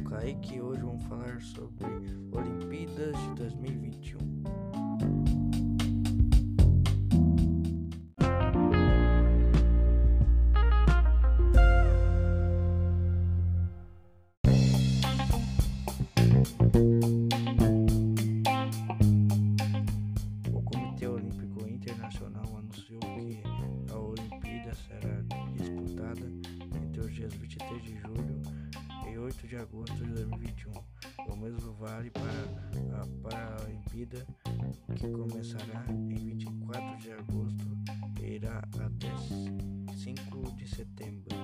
[0.00, 1.86] sou Kaique e hoje vamos falar sobre
[2.32, 4.18] Olimpíadas de 2021.
[20.52, 23.42] O Comitê Olímpico Internacional anunciou que
[23.92, 25.22] a Olimpíada será
[25.54, 26.26] disputada
[26.82, 28.19] entre os dias 23 de julho
[29.30, 30.72] 8 de agosto de 2021.
[31.28, 34.26] O mesmo vale para a Paralimpíada,
[34.96, 37.64] que começará em 24 de agosto
[38.20, 39.16] e irá até
[39.94, 41.39] 5 de setembro.